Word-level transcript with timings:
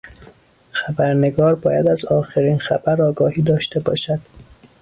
خبرنگار 0.71 1.55
باید 1.55 1.87
از 1.87 2.05
آخرین 2.05 2.57
خبر 2.57 3.01
آگاهی 3.01 3.41
داشته 3.41 3.79
باشد. 3.79 4.19